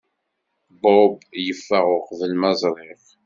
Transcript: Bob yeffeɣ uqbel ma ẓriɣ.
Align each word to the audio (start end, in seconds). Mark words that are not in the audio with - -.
Bob 0.81 1.17
yeffeɣ 1.45 1.85
uqbel 1.97 2.31
ma 2.41 2.51
ẓriɣ. 2.61 3.01